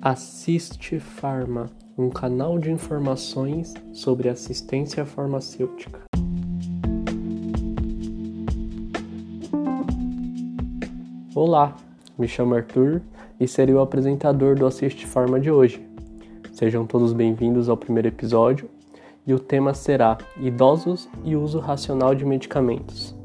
Assiste 0.00 1.00
Farma, 1.00 1.66
um 1.98 2.08
canal 2.08 2.56
de 2.56 2.70
informações 2.70 3.74
sobre 3.92 4.28
assistência 4.28 5.04
farmacêutica. 5.04 6.02
Olá, 11.34 11.74
me 12.16 12.28
chamo 12.28 12.54
Arthur 12.54 13.02
e 13.40 13.48
serei 13.48 13.74
o 13.74 13.80
apresentador 13.80 14.54
do 14.54 14.66
Assiste 14.66 15.04
Farma 15.04 15.40
de 15.40 15.50
hoje. 15.50 15.84
Sejam 16.52 16.86
todos 16.86 17.12
bem-vindos 17.12 17.68
ao 17.68 17.76
primeiro 17.76 18.06
episódio 18.06 18.70
e 19.26 19.34
o 19.34 19.40
tema 19.40 19.74
será 19.74 20.16
Idosos 20.40 21.08
e 21.24 21.34
uso 21.34 21.58
racional 21.58 22.14
de 22.14 22.24
medicamentos. 22.24 23.17